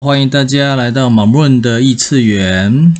[0.00, 2.94] 欢迎大家来到马润的异次元。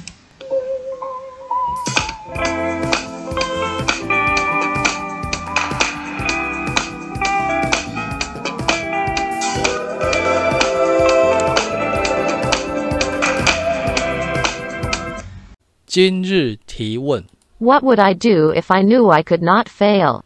[15.87, 17.25] 今日提问
[17.59, 20.23] ：What would I do if I knew I could not fail？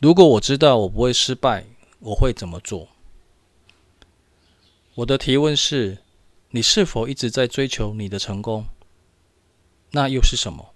[0.00, 1.64] 如果我知道我不会失败，
[2.00, 2.88] 我会怎么做？
[4.96, 5.98] 我的提问是：
[6.50, 8.66] 你是否一直在追求你的成功？
[9.92, 10.74] 那又是什么？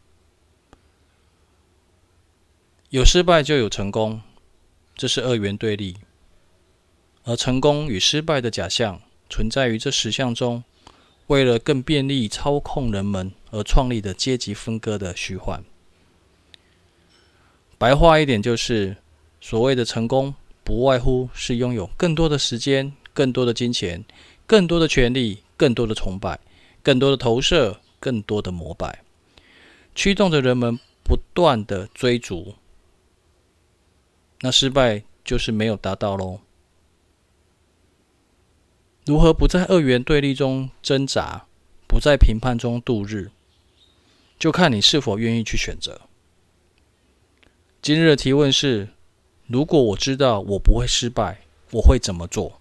[2.89, 4.23] 有失败就有成功，
[4.95, 5.99] 这是二元对立。
[7.25, 10.65] 而成功与失败的假象存在于这十项中，
[11.27, 15.63] 为了更便利操控人们而创立的阶级分割的虚幻。
[17.77, 18.97] 白话一点就是，
[19.43, 22.95] 所谓的成功，不外乎是拥有更多的时间。
[23.17, 24.05] 更多的金钱，
[24.47, 26.39] 更多的权力，更多的崇拜，
[26.83, 29.03] 更多的投射，更多的膜拜，
[29.95, 32.57] 驱动着人们不断的追逐。
[34.43, 36.41] 那失败就是没有达到喽。
[39.07, 41.47] 如何不在二元对立中挣扎，
[41.89, 43.31] 不在评判中度日，
[44.39, 46.03] 就看你是否愿意去选择。
[47.81, 48.91] 今日的提问是：
[49.47, 52.61] 如果我知道我不会失败，我会怎么做？